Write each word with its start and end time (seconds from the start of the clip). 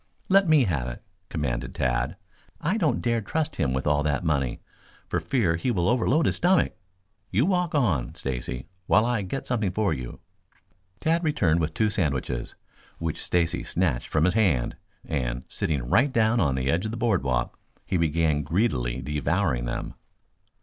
"Let 0.29 0.49
me 0.49 0.63
have 0.63 0.87
it," 0.87 1.03
commanded 1.29 1.75
Tad. 1.75 2.15
"I 2.59 2.77
don't 2.77 3.03
dare 3.03 3.21
trust 3.21 3.57
him 3.57 3.71
with 3.71 3.85
all 3.85 4.01
that 4.01 4.23
money 4.23 4.59
for 5.07 5.19
fear 5.19 5.57
he 5.57 5.69
will 5.69 5.87
overload 5.87 6.25
his 6.25 6.37
stomach. 6.37 6.75
You 7.29 7.45
walk 7.45 7.75
on, 7.75 8.15
Stacy, 8.15 8.65
while 8.87 9.05
I 9.05 9.21
get 9.21 9.45
something 9.45 9.69
for 9.69 9.93
you." 9.93 10.19
Tad 10.99 11.23
returned 11.23 11.59
with 11.59 11.75
two 11.75 11.91
sandwiches, 11.91 12.55
which 12.97 13.21
Stacy 13.23 13.61
snatched 13.63 14.07
from 14.07 14.25
his 14.25 14.33
hand, 14.33 14.75
and, 15.05 15.43
sitting 15.47 15.83
right 15.87 16.11
down 16.11 16.39
on 16.39 16.55
the 16.55 16.71
edge 16.71 16.85
of 16.85 16.89
the 16.89 16.97
boardwalk, 16.97 17.55
he 17.85 17.97
began 17.97 18.41
greedily 18.41 19.03
devouring 19.03 19.65
them. 19.65 19.93